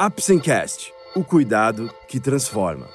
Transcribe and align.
Apsencast, 0.00 0.92
o 1.12 1.24
cuidado 1.24 1.92
que 2.06 2.20
transforma. 2.20 2.88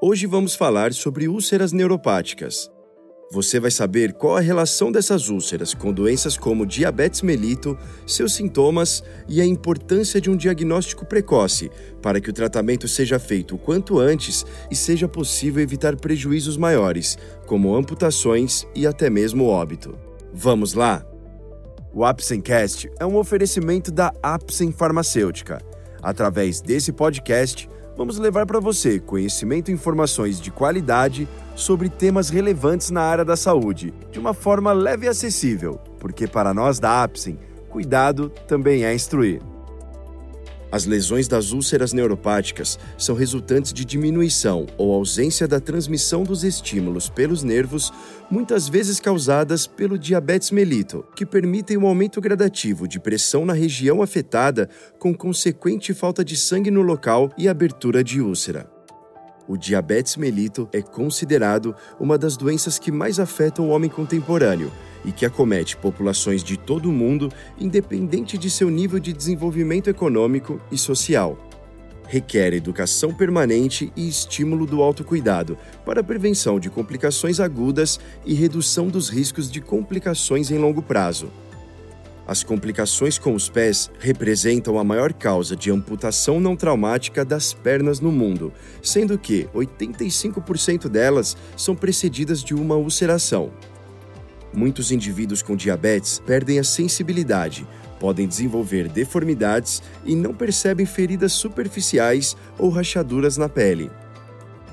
Hoje 0.00 0.28
vamos 0.28 0.54
falar 0.54 0.92
sobre 0.92 1.26
úlceras 1.26 1.72
neuropáticas. 1.72 2.71
Você 3.32 3.58
vai 3.58 3.70
saber 3.70 4.12
qual 4.12 4.36
a 4.36 4.40
relação 4.40 4.92
dessas 4.92 5.30
úlceras 5.30 5.72
com 5.72 5.90
doenças 5.90 6.36
como 6.36 6.66
diabetes 6.66 7.22
mellitus, 7.22 7.78
seus 8.06 8.34
sintomas 8.34 9.02
e 9.26 9.40
a 9.40 9.46
importância 9.46 10.20
de 10.20 10.28
um 10.28 10.36
diagnóstico 10.36 11.06
precoce 11.06 11.70
para 12.02 12.20
que 12.20 12.28
o 12.28 12.32
tratamento 12.32 12.86
seja 12.86 13.18
feito 13.18 13.54
o 13.54 13.58
quanto 13.58 13.98
antes 13.98 14.44
e 14.70 14.76
seja 14.76 15.08
possível 15.08 15.62
evitar 15.62 15.96
prejuízos 15.96 16.58
maiores, 16.58 17.16
como 17.46 17.74
amputações 17.74 18.66
e 18.74 18.86
até 18.86 19.08
mesmo 19.08 19.46
óbito. 19.46 19.98
Vamos 20.34 20.74
lá? 20.74 21.02
O 21.90 22.04
Apsencast 22.04 22.90
é 23.00 23.06
um 23.06 23.16
oferecimento 23.16 23.90
da 23.90 24.12
Apsen 24.22 24.70
Farmacêutica. 24.72 25.58
Através 26.02 26.60
desse 26.60 26.92
podcast, 26.92 27.66
vamos 27.96 28.18
levar 28.18 28.46
para 28.46 28.60
você 28.60 28.98
conhecimento 28.98 29.70
e 29.70 29.74
informações 29.74 30.40
de 30.40 30.50
qualidade 30.50 31.28
sobre 31.54 31.88
temas 31.88 32.30
relevantes 32.30 32.90
na 32.90 33.02
área 33.02 33.24
da 33.24 33.36
saúde, 33.36 33.92
de 34.10 34.18
uma 34.18 34.32
forma 34.32 34.72
leve 34.72 35.06
e 35.06 35.08
acessível, 35.08 35.78
porque 35.98 36.26
para 36.26 36.54
nós 36.54 36.78
da 36.78 37.02
Apsen, 37.02 37.38
cuidado 37.68 38.30
também 38.46 38.84
é 38.84 38.94
instruir. 38.94 39.51
As 40.72 40.86
lesões 40.86 41.28
das 41.28 41.52
úlceras 41.52 41.92
neuropáticas 41.92 42.78
são 42.96 43.14
resultantes 43.14 43.74
de 43.74 43.84
diminuição 43.84 44.66
ou 44.78 44.94
ausência 44.94 45.46
da 45.46 45.60
transmissão 45.60 46.22
dos 46.22 46.44
estímulos 46.44 47.10
pelos 47.10 47.42
nervos, 47.42 47.92
muitas 48.30 48.70
vezes 48.70 48.98
causadas 48.98 49.66
pelo 49.66 49.98
diabetes 49.98 50.50
mellitus, 50.50 51.02
que 51.14 51.26
permitem 51.26 51.76
um 51.76 51.86
aumento 51.86 52.22
gradativo 52.22 52.88
de 52.88 52.98
pressão 52.98 53.44
na 53.44 53.52
região 53.52 54.00
afetada, 54.00 54.66
com 54.98 55.14
consequente 55.14 55.92
falta 55.92 56.24
de 56.24 56.38
sangue 56.38 56.70
no 56.70 56.80
local 56.80 57.30
e 57.36 57.50
abertura 57.50 58.02
de 58.02 58.22
úlcera. 58.22 58.66
O 59.46 59.58
diabetes 59.58 60.16
mellitus 60.16 60.68
é 60.72 60.80
considerado 60.80 61.76
uma 62.00 62.16
das 62.16 62.34
doenças 62.34 62.78
que 62.78 62.90
mais 62.90 63.20
afetam 63.20 63.66
o 63.66 63.70
homem 63.72 63.90
contemporâneo 63.90 64.72
e 65.04 65.12
que 65.12 65.26
acomete 65.26 65.76
populações 65.76 66.42
de 66.42 66.56
todo 66.56 66.88
o 66.88 66.92
mundo, 66.92 67.30
independente 67.58 68.36
de 68.38 68.48
seu 68.50 68.70
nível 68.70 68.98
de 68.98 69.12
desenvolvimento 69.12 69.88
econômico 69.88 70.60
e 70.70 70.78
social. 70.78 71.38
Requer 72.06 72.52
educação 72.52 73.14
permanente 73.14 73.92
e 73.96 74.06
estímulo 74.06 74.66
do 74.66 74.82
autocuidado 74.82 75.56
para 75.84 76.04
prevenção 76.04 76.60
de 76.60 76.68
complicações 76.68 77.40
agudas 77.40 77.98
e 78.26 78.34
redução 78.34 78.88
dos 78.88 79.08
riscos 79.08 79.50
de 79.50 79.60
complicações 79.60 80.50
em 80.50 80.58
longo 80.58 80.82
prazo. 80.82 81.30
As 82.26 82.44
complicações 82.44 83.18
com 83.18 83.34
os 83.34 83.48
pés 83.48 83.90
representam 83.98 84.78
a 84.78 84.84
maior 84.84 85.12
causa 85.12 85.56
de 85.56 85.70
amputação 85.70 86.40
não 86.40 86.54
traumática 86.54 87.24
das 87.24 87.52
pernas 87.52 87.98
no 87.98 88.12
mundo, 88.12 88.52
sendo 88.80 89.18
que 89.18 89.48
85% 89.54 90.88
delas 90.88 91.36
são 91.56 91.74
precedidas 91.74 92.42
de 92.42 92.54
uma 92.54 92.76
ulceração. 92.76 93.50
Muitos 94.54 94.92
indivíduos 94.92 95.42
com 95.42 95.56
diabetes 95.56 96.18
perdem 96.18 96.58
a 96.58 96.64
sensibilidade, 96.64 97.66
podem 97.98 98.28
desenvolver 98.28 98.88
deformidades 98.88 99.82
e 100.04 100.14
não 100.14 100.34
percebem 100.34 100.84
feridas 100.84 101.32
superficiais 101.32 102.36
ou 102.58 102.68
rachaduras 102.68 103.36
na 103.36 103.48
pele. 103.48 103.90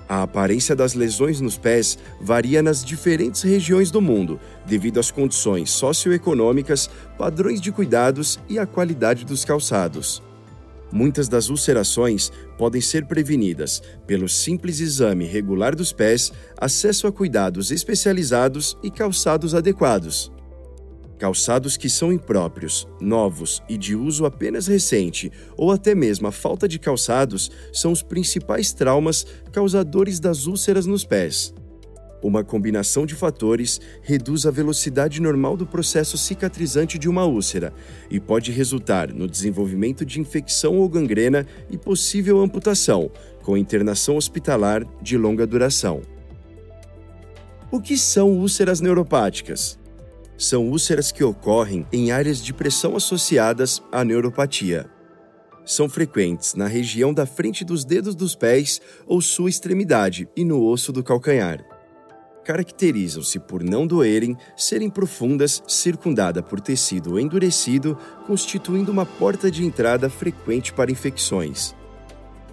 A 0.09 0.23
aparência 0.23 0.75
das 0.75 0.95
lesões 0.95 1.39
nos 1.39 1.55
pés 1.55 1.97
varia 2.19 2.63
nas 2.63 2.83
diferentes 2.83 3.43
regiões 3.43 3.91
do 3.91 4.01
mundo, 4.01 4.39
devido 4.65 4.99
às 4.99 5.11
condições 5.11 5.69
socioeconômicas, 5.69 6.89
padrões 7.15 7.61
de 7.61 7.71
cuidados 7.71 8.39
e 8.49 8.57
a 8.57 8.65
qualidade 8.65 9.23
dos 9.23 9.45
calçados. 9.45 10.23
Muitas 10.91 11.27
das 11.27 11.49
ulcerações 11.49 12.31
podem 12.57 12.81
ser 12.81 13.05
prevenidas 13.05 13.81
pelo 14.07 14.27
simples 14.27 14.79
exame 14.79 15.25
regular 15.25 15.75
dos 15.75 15.93
pés, 15.93 16.31
acesso 16.57 17.05
a 17.05 17.11
cuidados 17.11 17.71
especializados 17.71 18.77
e 18.83 18.89
calçados 18.89 19.53
adequados. 19.53 20.31
Calçados 21.19 21.75
que 21.75 21.89
são 21.89 22.13
impróprios, 22.13 22.87
novos 23.01 23.61
e 23.67 23.77
de 23.77 23.93
uso 23.93 24.25
apenas 24.25 24.67
recente, 24.67 25.29
ou 25.57 25.69
até 25.69 25.93
mesmo 25.93 26.27
a 26.27 26.31
falta 26.31 26.67
de 26.67 26.79
calçados, 26.79 27.51
são 27.73 27.91
os 27.91 28.01
principais 28.01 28.71
traumas 28.71 29.25
causadores 29.51 30.19
das 30.19 30.47
úlceras 30.47 30.85
nos 30.85 31.03
pés. 31.03 31.53
Uma 32.21 32.43
combinação 32.43 33.05
de 33.05 33.15
fatores 33.15 33.79
reduz 34.01 34.45
a 34.45 34.51
velocidade 34.51 35.21
normal 35.21 35.55
do 35.55 35.65
processo 35.65 36.17
cicatrizante 36.17 36.97
de 36.97 37.07
uma 37.07 37.25
úlcera 37.25 37.73
e 38.09 38.19
pode 38.19 38.51
resultar 38.51 39.13
no 39.13 39.27
desenvolvimento 39.27 40.05
de 40.05 40.19
infecção 40.19 40.77
ou 40.77 40.89
gangrena 40.89 41.45
e 41.69 41.77
possível 41.77 42.39
amputação, 42.41 43.09
com 43.41 43.55
internação 43.55 44.17
hospitalar 44.17 44.85
de 45.01 45.17
longa 45.17 45.47
duração. 45.47 46.01
O 47.71 47.79
que 47.79 47.97
são 47.97 48.31
úlceras 48.31 48.81
neuropáticas? 48.81 49.79
são 50.39 50.69
úlceras 50.69 51.11
que 51.11 51.21
ocorrem 51.21 51.85
em 51.91 52.11
áreas 52.11 52.41
de 52.41 52.53
pressão 52.53 52.95
associadas 52.95 53.83
à 53.91 54.05
neuropatia. 54.05 54.89
São 55.65 55.89
frequentes 55.89 56.55
na 56.55 56.65
região 56.65 57.13
da 57.13 57.25
frente 57.25 57.65
dos 57.65 57.83
dedos 57.83 58.15
dos 58.15 58.35
pés 58.35 58.79
ou 59.05 59.21
sua 59.21 59.49
extremidade 59.49 60.29
e 60.35 60.45
no 60.45 60.63
osso 60.63 60.93
do 60.93 61.03
calcanhar. 61.03 61.63
Caracterizam-se 62.49 63.37
por 63.37 63.61
não 63.61 63.85
doerem, 63.85 64.35
serem 64.57 64.89
profundas, 64.89 65.61
circundada 65.67 66.41
por 66.41 66.59
tecido 66.59 67.19
endurecido, 67.19 67.95
constituindo 68.25 68.91
uma 68.91 69.05
porta 69.05 69.51
de 69.51 69.63
entrada 69.63 70.09
frequente 70.09 70.73
para 70.73 70.91
infecções 70.91 71.75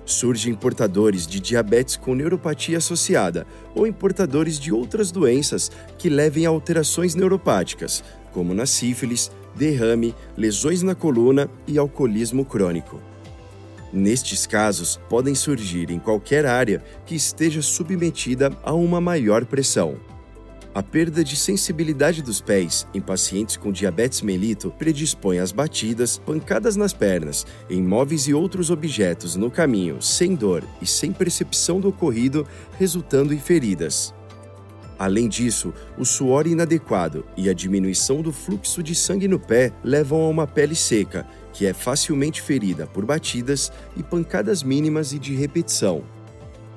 surgem 0.04 0.54
portadores 0.54 1.26
de 1.26 1.40
diabetes 1.40 1.96
com 1.96 2.14
neuropatia 2.14 2.78
associada 2.78 3.44
ou 3.74 3.88
importadores 3.88 4.56
de 4.56 4.72
outras 4.72 5.10
doenças 5.10 5.68
que 5.98 6.08
levem 6.08 6.46
a 6.46 6.48
alterações 6.48 7.16
neuropáticas, 7.16 8.04
como 8.32 8.54
na 8.54 8.66
sífilis, 8.66 9.32
derrame, 9.56 10.14
lesões 10.36 10.80
na 10.80 10.94
coluna 10.94 11.50
e 11.66 11.76
alcoolismo 11.76 12.44
crônico. 12.44 13.02
Nestes 13.96 14.46
casos, 14.46 15.00
podem 15.08 15.34
surgir 15.34 15.90
em 15.90 15.98
qualquer 15.98 16.44
área 16.44 16.84
que 17.06 17.14
esteja 17.14 17.62
submetida 17.62 18.52
a 18.62 18.74
uma 18.74 19.00
maior 19.00 19.46
pressão. 19.46 19.96
A 20.74 20.82
perda 20.82 21.24
de 21.24 21.34
sensibilidade 21.34 22.20
dos 22.20 22.38
pés 22.38 22.86
em 22.92 23.00
pacientes 23.00 23.56
com 23.56 23.72
diabetes 23.72 24.20
mellitus 24.20 24.70
predispõe 24.78 25.38
às 25.38 25.50
batidas, 25.50 26.18
pancadas 26.18 26.76
nas 26.76 26.92
pernas, 26.92 27.46
em 27.70 27.82
móveis 27.82 28.28
e 28.28 28.34
outros 28.34 28.70
objetos 28.70 29.34
no 29.34 29.50
caminho, 29.50 30.02
sem 30.02 30.34
dor 30.34 30.62
e 30.82 30.86
sem 30.86 31.10
percepção 31.10 31.80
do 31.80 31.88
ocorrido, 31.88 32.46
resultando 32.78 33.32
em 33.32 33.38
feridas. 33.38 34.14
Além 34.98 35.26
disso, 35.26 35.72
o 35.96 36.04
suor 36.04 36.46
inadequado 36.46 37.24
e 37.34 37.48
a 37.48 37.54
diminuição 37.54 38.20
do 38.20 38.32
fluxo 38.32 38.82
de 38.82 38.94
sangue 38.94 39.28
no 39.28 39.38
pé 39.38 39.72
levam 39.82 40.20
a 40.22 40.28
uma 40.28 40.46
pele 40.46 40.74
seca, 40.74 41.26
que 41.56 41.64
é 41.64 41.72
facilmente 41.72 42.42
ferida 42.42 42.86
por 42.86 43.06
batidas 43.06 43.72
e 43.96 44.02
pancadas 44.02 44.62
mínimas 44.62 45.14
e 45.14 45.18
de 45.18 45.34
repetição. 45.34 46.04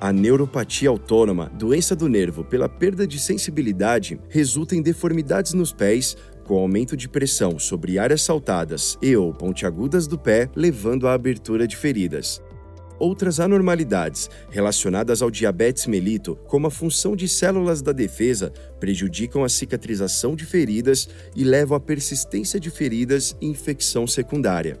A 0.00 0.10
neuropatia 0.10 0.88
autônoma, 0.88 1.52
doença 1.54 1.94
do 1.94 2.08
nervo 2.08 2.42
pela 2.42 2.66
perda 2.66 3.06
de 3.06 3.18
sensibilidade, 3.18 4.18
resulta 4.30 4.74
em 4.74 4.80
deformidades 4.80 5.52
nos 5.52 5.70
pés, 5.70 6.16
com 6.44 6.58
aumento 6.58 6.96
de 6.96 7.10
pressão 7.10 7.58
sobre 7.58 7.98
áreas 7.98 8.22
saltadas 8.22 8.96
e 9.02 9.14
ou 9.14 9.34
pontiagudas 9.34 10.06
do 10.06 10.18
pé, 10.18 10.48
levando 10.56 11.06
à 11.06 11.12
abertura 11.12 11.68
de 11.68 11.76
feridas. 11.76 12.42
Outras 13.00 13.40
anormalidades 13.40 14.28
relacionadas 14.50 15.22
ao 15.22 15.30
diabetes 15.30 15.86
mellitus, 15.86 16.36
como 16.46 16.66
a 16.66 16.70
função 16.70 17.16
de 17.16 17.26
células 17.26 17.80
da 17.80 17.92
defesa, 17.92 18.52
prejudicam 18.78 19.42
a 19.42 19.48
cicatrização 19.48 20.36
de 20.36 20.44
feridas 20.44 21.08
e 21.34 21.42
levam 21.42 21.74
à 21.74 21.80
persistência 21.80 22.60
de 22.60 22.68
feridas 22.70 23.34
e 23.40 23.46
infecção 23.46 24.06
secundária. 24.06 24.78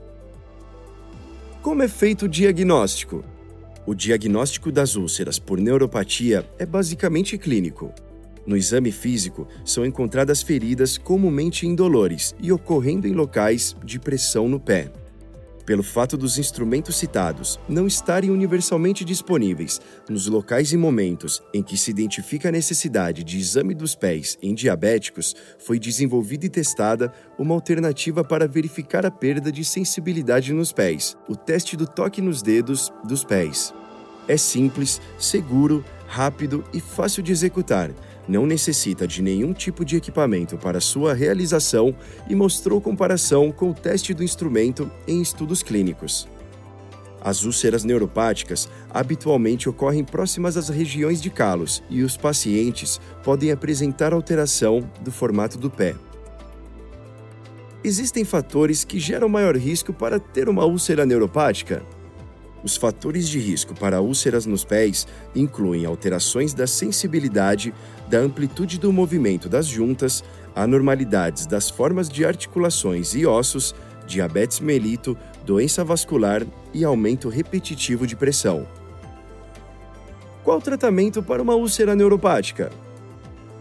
Como 1.62 1.82
é 1.82 1.88
feito 1.88 2.26
o 2.26 2.28
diagnóstico? 2.28 3.24
O 3.86 3.94
diagnóstico 3.94 4.70
das 4.70 4.96
úlceras 4.96 5.38
por 5.38 5.58
neuropatia 5.58 6.46
é 6.58 6.66
basicamente 6.66 7.38
clínico. 7.38 7.90
No 8.46 8.54
exame 8.54 8.92
físico, 8.92 9.48
são 9.64 9.82
encontradas 9.84 10.42
feridas 10.42 10.98
comumente 10.98 11.66
indolores 11.66 12.34
e 12.38 12.52
ocorrendo 12.52 13.08
em 13.08 13.12
locais 13.12 13.74
de 13.82 13.98
pressão 13.98 14.46
no 14.46 14.60
pé. 14.60 14.92
Pelo 15.64 15.82
fato 15.82 16.16
dos 16.16 16.38
instrumentos 16.38 16.96
citados 16.96 17.60
não 17.68 17.86
estarem 17.86 18.30
universalmente 18.30 19.04
disponíveis 19.04 19.80
nos 20.08 20.26
locais 20.26 20.72
e 20.72 20.76
momentos 20.76 21.42
em 21.54 21.62
que 21.62 21.76
se 21.76 21.90
identifica 21.90 22.48
a 22.48 22.52
necessidade 22.52 23.22
de 23.22 23.38
exame 23.38 23.74
dos 23.74 23.94
pés 23.94 24.38
em 24.42 24.54
diabéticos, 24.54 25.34
foi 25.58 25.78
desenvolvida 25.78 26.46
e 26.46 26.48
testada 26.48 27.12
uma 27.38 27.54
alternativa 27.54 28.24
para 28.24 28.48
verificar 28.48 29.04
a 29.06 29.10
perda 29.10 29.52
de 29.52 29.64
sensibilidade 29.64 30.52
nos 30.52 30.72
pés, 30.72 31.16
o 31.28 31.36
teste 31.36 31.76
do 31.76 31.86
toque 31.86 32.20
nos 32.20 32.42
dedos 32.42 32.92
dos 33.04 33.24
pés. 33.24 33.72
É 34.26 34.36
simples, 34.36 35.00
seguro, 35.18 35.84
rápido 36.06 36.64
e 36.72 36.80
fácil 36.80 37.22
de 37.22 37.32
executar. 37.32 37.90
Não 38.30 38.46
necessita 38.46 39.08
de 39.08 39.22
nenhum 39.22 39.52
tipo 39.52 39.84
de 39.84 39.96
equipamento 39.96 40.56
para 40.56 40.80
sua 40.80 41.12
realização 41.12 41.92
e 42.28 42.34
mostrou 42.36 42.80
comparação 42.80 43.50
com 43.50 43.70
o 43.70 43.74
teste 43.74 44.14
do 44.14 44.22
instrumento 44.22 44.88
em 45.04 45.20
estudos 45.20 45.64
clínicos. 45.64 46.28
As 47.20 47.42
úlceras 47.42 47.82
neuropáticas 47.82 48.68
habitualmente 48.88 49.68
ocorrem 49.68 50.04
próximas 50.04 50.56
às 50.56 50.68
regiões 50.68 51.20
de 51.20 51.28
calos 51.28 51.82
e 51.90 52.04
os 52.04 52.16
pacientes 52.16 53.00
podem 53.24 53.50
apresentar 53.50 54.12
alteração 54.12 54.88
do 55.00 55.10
formato 55.10 55.58
do 55.58 55.68
pé. 55.68 55.96
Existem 57.82 58.24
fatores 58.24 58.84
que 58.84 59.00
geram 59.00 59.28
maior 59.28 59.56
risco 59.56 59.92
para 59.92 60.20
ter 60.20 60.48
uma 60.48 60.64
úlcera 60.64 61.04
neuropática? 61.04 61.82
Os 62.62 62.76
fatores 62.76 63.28
de 63.28 63.38
risco 63.38 63.74
para 63.74 64.00
úlceras 64.00 64.44
nos 64.44 64.64
pés 64.64 65.06
incluem 65.34 65.86
alterações 65.86 66.52
da 66.52 66.66
sensibilidade, 66.66 67.72
da 68.08 68.18
amplitude 68.18 68.78
do 68.78 68.92
movimento 68.92 69.48
das 69.48 69.66
juntas, 69.66 70.22
anormalidades 70.54 71.46
das 71.46 71.70
formas 71.70 72.08
de 72.08 72.24
articulações 72.24 73.14
e 73.14 73.24
ossos, 73.24 73.74
diabetes 74.06 74.60
melito, 74.60 75.16
doença 75.46 75.84
vascular 75.84 76.44
e 76.74 76.84
aumento 76.84 77.28
repetitivo 77.28 78.06
de 78.06 78.14
pressão. 78.14 78.66
Qual 80.44 80.58
o 80.58 80.62
tratamento 80.62 81.22
para 81.22 81.42
uma 81.42 81.54
úlcera 81.54 81.94
neuropática? 81.94 82.70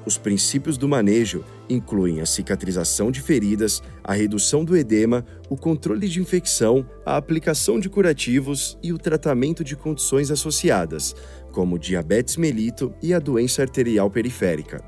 Os 0.06 0.18
princípios 0.18 0.78
do 0.78 0.88
manejo 0.88 1.44
incluem 1.70 2.22
a 2.22 2.26
cicatrização 2.26 3.12
de 3.12 3.22
feridas, 3.22 3.84
a 4.04 4.14
redução 4.14 4.64
do 4.64 4.76
edema, 4.76 5.26
o 5.50 5.58
controle 5.58 6.08
de 6.08 6.22
infecção, 6.22 6.86
a 7.06 7.18
aplicação 7.18 7.80
de 7.80 7.90
curativos 7.90 8.78
e 8.82 8.94
o 8.94 8.98
tratamento 8.98 9.64
de 9.64 9.76
condições 9.76 10.32
associadas, 10.32 11.16
como 11.52 11.78
diabetes 11.78 12.38
melito 12.38 12.94
e 13.02 13.14
a 13.14 13.20
doença 13.20 13.62
arterial 13.62 14.10
periférica. 14.10 14.84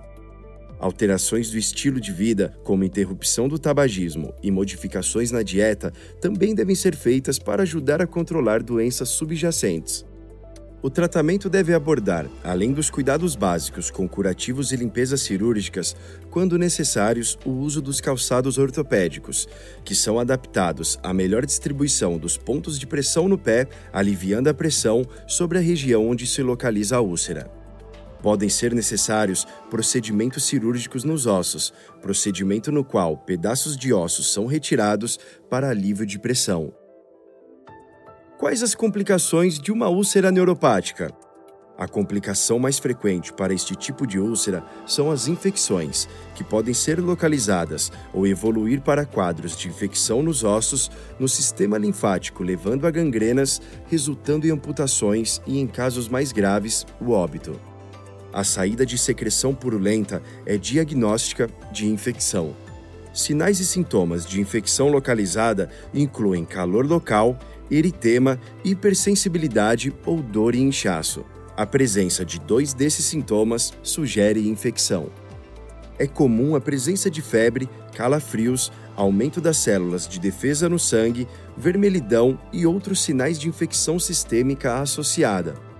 Alterações 0.80 1.52
do 1.52 1.60
estilo 1.60 2.02
de 2.02 2.12
vida, 2.12 2.58
como 2.64 2.84
interrupção 2.84 3.48
do 3.48 3.60
tabagismo 3.60 4.34
e 4.42 4.50
modificações 4.50 5.30
na 5.30 5.44
dieta, 5.44 5.94
também 6.20 6.56
devem 6.56 6.74
ser 6.74 6.96
feitas 6.96 7.38
para 7.38 7.62
ajudar 7.62 8.02
a 8.02 8.08
controlar 8.08 8.64
doenças 8.64 9.10
subjacentes. 9.10 10.04
O 10.84 10.90
tratamento 10.90 11.48
deve 11.48 11.76
abordar, 11.76 12.28
além 12.44 12.74
dos 12.74 12.90
cuidados 12.90 13.36
básicos 13.36 13.92
com 13.92 14.10
curativos 14.10 14.72
e 14.72 14.76
limpezas 14.76 15.22
cirúrgicas, 15.22 15.96
quando 16.32 16.58
necessários, 16.58 17.38
o 17.46 17.52
uso 17.52 17.84
dos 17.84 18.02
calçados 18.02 18.58
ortopédicos, 18.58 19.48
que 19.86 19.94
são 19.94 20.18
adaptados 20.18 20.98
à 21.04 21.14
melhor 21.14 21.46
distribuição 21.46 22.18
dos 22.18 22.36
pontos 22.36 22.80
de 22.80 22.88
pressão 22.88 23.28
no 23.28 23.38
pé, 23.38 23.68
aliviando 23.94 24.50
a 24.50 24.56
pressão 24.56 25.06
sobre 25.28 25.60
a 25.60 25.62
região 25.62 26.10
onde 26.10 26.26
se 26.26 26.42
localiza 26.42 26.98
a 26.98 27.02
úlcera. 27.02 27.52
Podem 28.24 28.50
ser 28.50 28.74
necessários 28.74 29.46
procedimentos 29.70 30.46
cirúrgicos 30.46 31.04
nos 31.04 31.28
ossos, 31.28 31.72
procedimento 32.02 32.72
no 32.72 32.84
qual 32.84 33.18
pedaços 33.18 33.78
de 33.78 33.94
ossos 33.94 34.34
são 34.34 34.48
retirados 34.48 35.20
para 35.48 35.70
alívio 35.70 36.08
de 36.08 36.18
pressão. 36.18 36.74
Quais 38.42 38.64
as 38.64 38.74
complicações 38.74 39.60
de 39.60 39.72
uma 39.72 39.88
úlcera 39.88 40.32
neuropática? 40.32 41.14
A 41.78 41.88
complicação 41.88 42.58
mais 42.58 42.80
frequente 42.80 43.32
para 43.32 43.54
este 43.54 43.76
tipo 43.76 44.08
de 44.08 44.18
úlcera 44.18 44.64
são 44.84 45.12
as 45.12 45.28
infecções, 45.28 46.10
que 46.34 46.44
podem 46.44 46.74
ser 46.74 47.00
localizadas 47.00 47.92
ou 48.12 48.26
evoluir 48.26 48.82
para 48.82 49.06
quadros 49.06 49.56
de 49.56 49.68
infecção 49.68 50.24
nos 50.24 50.44
ossos, 50.44 50.90
no 51.20 51.28
sistema 51.28 51.78
linfático, 51.78 52.42
levando 52.42 52.88
a 52.88 52.90
gangrenas, 52.90 53.62
resultando 53.86 54.48
em 54.48 54.50
amputações 54.50 55.40
e, 55.46 55.60
em 55.60 55.68
casos 55.68 56.10
mais 56.10 56.32
graves, 56.32 56.84
o 57.00 57.12
óbito. 57.12 57.62
A 58.34 58.44
saída 58.44 58.88
de 58.88 58.98
secreção 58.98 59.54
purulenta 59.54 60.20
é 60.48 60.58
diagnóstica 60.58 61.48
de 61.72 61.86
infecção. 61.86 62.56
Sinais 63.14 63.60
e 63.60 63.66
sintomas 63.66 64.26
de 64.26 64.40
infecção 64.40 64.88
localizada 64.88 65.70
incluem 65.94 66.46
calor 66.46 66.86
local, 66.86 67.38
eritema, 67.72 68.40
hipersensibilidade 68.64 69.94
ou 70.06 70.22
dor 70.22 70.54
e 70.54 70.60
inchaço. 70.60 71.26
A 71.56 71.66
presença 71.66 72.26
de 72.26 72.40
dois 72.40 72.74
desses 72.74 73.06
sintomas 73.06 73.74
sugere 73.82 74.48
infecção. 74.48 75.10
É 75.98 76.06
comum 76.06 76.56
a 76.56 76.62
presença 76.62 77.10
de 77.10 77.22
febre, 77.22 77.70
calafrios, 77.96 78.72
aumento 78.96 79.40
das 79.40 79.58
células 79.58 80.08
de 80.08 80.20
defesa 80.20 80.68
no 80.68 80.80
sangue, 80.80 81.28
vermelhidão 81.56 82.40
e 82.52 82.66
outros 82.66 83.02
sinais 83.02 83.40
de 83.40 83.48
infecção 83.48 84.00
sistêmica 84.00 84.80
associada. 84.80 85.71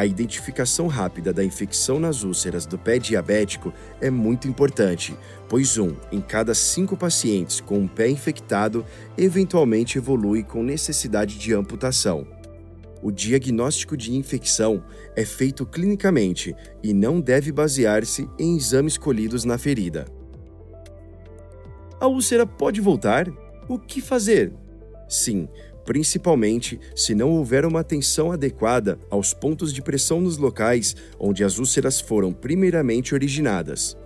A 0.00 0.06
identificação 0.06 0.86
rápida 0.86 1.30
da 1.30 1.44
infecção 1.44 2.00
nas 2.00 2.22
úlceras 2.22 2.64
do 2.64 2.78
pé 2.78 2.98
diabético 2.98 3.70
é 4.00 4.08
muito 4.08 4.48
importante, 4.48 5.14
pois 5.46 5.76
um 5.76 5.94
em 6.10 6.22
cada 6.22 6.54
cinco 6.54 6.96
pacientes 6.96 7.60
com 7.60 7.80
um 7.80 7.86
pé 7.86 8.08
infectado 8.08 8.82
eventualmente 9.18 9.98
evolui 9.98 10.42
com 10.42 10.62
necessidade 10.62 11.38
de 11.38 11.52
amputação. 11.52 12.26
O 13.02 13.12
diagnóstico 13.12 13.94
de 13.94 14.14
infecção 14.14 14.82
é 15.14 15.22
feito 15.22 15.66
clinicamente 15.66 16.56
e 16.82 16.94
não 16.94 17.20
deve 17.20 17.52
basear-se 17.52 18.26
em 18.38 18.56
exames 18.56 18.96
colhidos 18.96 19.44
na 19.44 19.58
ferida. 19.58 20.06
A 22.00 22.06
úlcera 22.06 22.46
pode 22.46 22.80
voltar? 22.80 23.28
O 23.68 23.78
que 23.78 24.00
fazer? 24.00 24.50
Sim, 25.10 25.46
principalmente 25.84 26.78
se 26.94 27.14
não 27.14 27.30
houver 27.30 27.64
uma 27.64 27.80
atenção 27.80 28.32
adequada 28.32 28.98
aos 29.10 29.34
pontos 29.34 29.72
de 29.72 29.82
pressão 29.82 30.20
nos 30.20 30.36
locais 30.36 30.94
onde 31.18 31.42
as 31.44 31.58
úlceras 31.58 32.00
foram 32.00 32.32
primeiramente 32.32 33.14
originadas. 33.14 33.96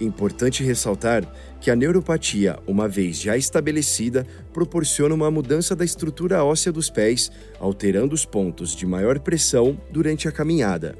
Importante 0.00 0.64
ressaltar 0.64 1.30
que 1.60 1.70
a 1.70 1.76
neuropatia, 1.76 2.58
uma 2.66 2.88
vez 2.88 3.20
já 3.20 3.36
estabelecida, 3.36 4.26
proporciona 4.50 5.14
uma 5.14 5.30
mudança 5.30 5.76
da 5.76 5.84
estrutura 5.84 6.42
óssea 6.42 6.72
dos 6.72 6.88
pés, 6.88 7.30
alterando 7.58 8.14
os 8.14 8.24
pontos 8.24 8.74
de 8.74 8.86
maior 8.86 9.18
pressão 9.18 9.78
durante 9.90 10.26
a 10.26 10.32
caminhada. 10.32 10.96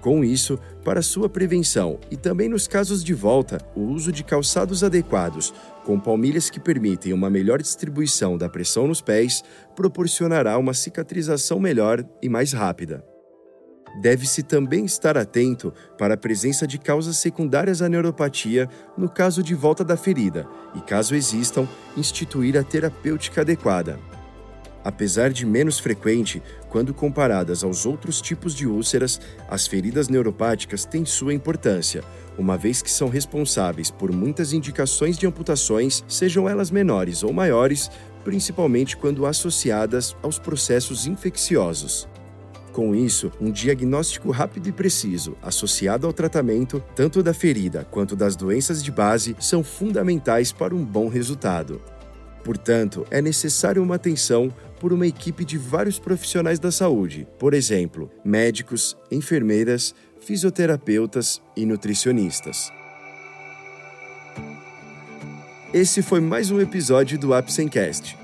Com 0.00 0.24
isso, 0.24 0.58
para 0.82 1.02
sua 1.02 1.28
prevenção 1.28 1.98
e 2.10 2.16
também 2.16 2.48
nos 2.48 2.66
casos 2.66 3.04
de 3.04 3.12
volta, 3.12 3.58
o 3.74 3.80
uso 3.80 4.10
de 4.10 4.24
calçados 4.24 4.82
adequados, 4.82 5.52
com 5.86 6.00
palmilhas 6.00 6.50
que 6.50 6.58
permitem 6.58 7.12
uma 7.12 7.30
melhor 7.30 7.62
distribuição 7.62 8.36
da 8.36 8.48
pressão 8.48 8.88
nos 8.88 9.00
pés, 9.00 9.44
proporcionará 9.76 10.58
uma 10.58 10.74
cicatrização 10.74 11.60
melhor 11.60 12.04
e 12.20 12.28
mais 12.28 12.52
rápida. 12.52 13.04
Deve-se 14.00 14.42
também 14.42 14.84
estar 14.84 15.16
atento 15.16 15.72
para 15.96 16.14
a 16.14 16.16
presença 16.16 16.66
de 16.66 16.76
causas 16.76 17.18
secundárias 17.18 17.80
à 17.82 17.88
neuropatia 17.88 18.68
no 18.98 19.08
caso 19.08 19.44
de 19.44 19.54
volta 19.54 19.84
da 19.84 19.96
ferida 19.96 20.44
e, 20.74 20.80
caso 20.80 21.14
existam, 21.14 21.68
instituir 21.96 22.58
a 22.58 22.64
terapêutica 22.64 23.42
adequada. 23.42 23.96
Apesar 24.86 25.32
de 25.32 25.44
menos 25.44 25.80
frequente, 25.80 26.40
quando 26.68 26.94
comparadas 26.94 27.64
aos 27.64 27.84
outros 27.84 28.20
tipos 28.20 28.54
de 28.54 28.68
úlceras, 28.68 29.20
as 29.50 29.66
feridas 29.66 30.08
neuropáticas 30.08 30.84
têm 30.84 31.04
sua 31.04 31.34
importância, 31.34 32.04
uma 32.38 32.56
vez 32.56 32.82
que 32.82 32.90
são 32.90 33.08
responsáveis 33.08 33.90
por 33.90 34.12
muitas 34.12 34.52
indicações 34.52 35.18
de 35.18 35.26
amputações, 35.26 36.04
sejam 36.06 36.48
elas 36.48 36.70
menores 36.70 37.24
ou 37.24 37.32
maiores, 37.32 37.90
principalmente 38.22 38.96
quando 38.96 39.26
associadas 39.26 40.14
aos 40.22 40.38
processos 40.38 41.04
infecciosos. 41.04 42.08
Com 42.72 42.94
isso, 42.94 43.32
um 43.40 43.50
diagnóstico 43.50 44.30
rápido 44.30 44.68
e 44.68 44.72
preciso, 44.72 45.36
associado 45.42 46.06
ao 46.06 46.12
tratamento, 46.12 46.80
tanto 46.94 47.24
da 47.24 47.34
ferida 47.34 47.84
quanto 47.90 48.14
das 48.14 48.36
doenças 48.36 48.84
de 48.84 48.92
base, 48.92 49.34
são 49.40 49.64
fundamentais 49.64 50.52
para 50.52 50.72
um 50.72 50.84
bom 50.84 51.08
resultado. 51.08 51.82
Portanto, 52.46 53.04
é 53.10 53.20
necessário 53.20 53.82
uma 53.82 53.96
atenção 53.96 54.54
por 54.78 54.92
uma 54.92 55.04
equipe 55.04 55.44
de 55.44 55.58
vários 55.58 55.98
profissionais 55.98 56.60
da 56.60 56.70
saúde, 56.70 57.26
por 57.40 57.52
exemplo, 57.52 58.08
médicos, 58.24 58.96
enfermeiras, 59.10 59.92
fisioterapeutas 60.20 61.42
e 61.56 61.66
nutricionistas. 61.66 62.70
Esse 65.74 66.00
foi 66.02 66.20
mais 66.20 66.52
um 66.52 66.60
episódio 66.60 67.18
do 67.18 67.34
Apsencast. 67.34 68.16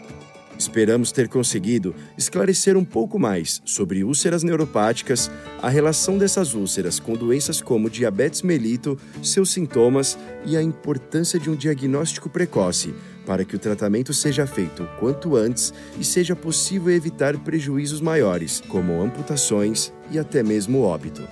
Esperamos 0.57 1.11
ter 1.11 1.29
conseguido 1.29 1.93
esclarecer 2.17 2.77
um 2.77 2.85
pouco 2.85 3.19
mais 3.19 3.61
sobre 3.65 4.05
úlceras 4.05 4.45
neuropáticas, 4.45 5.29
a 5.61 5.69
relação 5.69 6.17
dessas 6.17 6.55
úlceras 6.55 7.01
com 7.01 7.15
doenças 7.15 7.61
como 7.61 7.91
diabetes 7.91 8.43
melito, 8.43 8.97
seus 9.21 9.51
sintomas 9.51 10.17
e 10.47 10.57
a 10.57 10.63
importância 10.63 11.41
de 11.41 11.51
um 11.51 11.57
diagnóstico 11.57 12.31
precoce 12.31 12.95
para 13.27 13.45
que 13.45 13.57
o 13.57 13.59
tratamento 13.59 14.13
seja 14.13 14.47
feito 14.47 14.83
o 14.83 14.87
quanto 14.99 15.37
antes 15.37 15.73
e 15.99 16.05
seja 16.05 16.35
possível 16.35 16.95
evitar 16.95 17.37
prejuízos 17.39 18.01
maiores, 18.01 18.63
como 18.69 19.01
amputações 19.01 19.93
e 20.11 20.19
até 20.19 20.43
mesmo 20.43 20.83
óbito. 20.83 21.23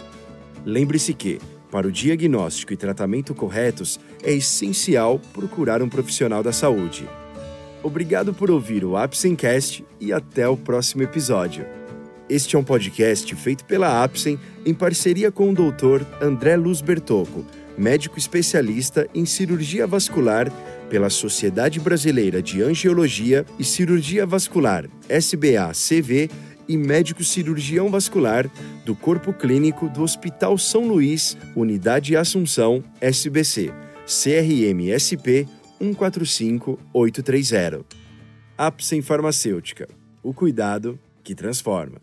Lembre-se 0.64 1.14
que, 1.14 1.40
para 1.70 1.86
o 1.86 1.92
diagnóstico 1.92 2.72
e 2.72 2.76
tratamento 2.76 3.34
corretos, 3.34 3.98
é 4.22 4.32
essencial 4.32 5.20
procurar 5.32 5.82
um 5.82 5.88
profissional 5.88 6.42
da 6.42 6.52
saúde. 6.52 7.08
Obrigado 7.82 8.34
por 8.34 8.50
ouvir 8.50 8.84
o 8.84 8.96
Apsencast 8.96 9.84
e 9.98 10.12
até 10.12 10.46
o 10.48 10.56
próximo 10.56 11.02
episódio. 11.02 11.64
Este 12.28 12.54
é 12.54 12.58
um 12.58 12.62
podcast 12.62 13.34
feito 13.34 13.64
pela 13.64 14.04
Apsen 14.04 14.38
em 14.64 14.74
parceria 14.74 15.32
com 15.32 15.50
o 15.50 15.54
Dr. 15.54 16.04
André 16.20 16.56
Luz 16.56 16.80
Bertocco, 16.80 17.44
médico 17.80 18.18
especialista 18.18 19.08
em 19.14 19.24
cirurgia 19.24 19.86
vascular 19.86 20.52
pela 20.90 21.08
Sociedade 21.08 21.80
Brasileira 21.80 22.42
de 22.42 22.60
Angiologia 22.62 23.46
e 23.58 23.64
Cirurgia 23.64 24.26
Vascular, 24.26 24.84
SBA-CV, 25.08 26.28
e 26.68 26.76
médico 26.76 27.24
cirurgião 27.24 27.90
vascular 27.90 28.48
do 28.84 28.94
Corpo 28.94 29.32
Clínico 29.32 29.88
do 29.88 30.02
Hospital 30.02 30.56
São 30.56 30.86
Luís, 30.86 31.36
Unidade 31.56 32.14
Assunção, 32.14 32.84
SBC, 33.00 33.72
CRM-SP 34.06 35.48
145830. 35.80 37.84
Apsen 38.56 39.02
Farmacêutica. 39.02 39.88
O 40.22 40.32
cuidado 40.32 40.96
que 41.24 41.34
transforma. 41.34 42.00